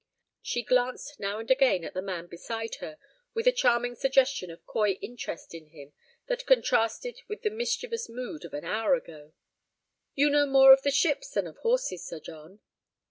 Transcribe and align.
She 0.41 0.63
glanced 0.63 1.19
now 1.19 1.37
and 1.37 1.51
again 1.51 1.83
at 1.83 1.93
the 1.93 2.01
man 2.01 2.25
beside 2.25 2.77
her 2.77 2.97
with 3.35 3.45
a 3.45 3.51
charming 3.51 3.93
suggestion 3.93 4.49
of 4.49 4.65
coy 4.65 4.93
interest 4.93 5.53
in 5.53 5.67
him 5.67 5.93
that 6.25 6.47
contrasted 6.47 7.21
with 7.27 7.43
the 7.43 7.51
mischievous 7.51 8.09
mood 8.09 8.43
of 8.43 8.55
an 8.55 8.65
hour 8.65 8.95
ago. 8.95 9.33
"You 10.15 10.31
know 10.31 10.47
more 10.47 10.73
of 10.73 10.81
ships 10.91 11.29
than 11.29 11.45
of 11.45 11.57
horses, 11.57 12.03
Sir 12.03 12.19
John?" 12.19 12.61